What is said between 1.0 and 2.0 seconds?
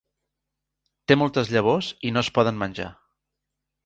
Té moltes llavors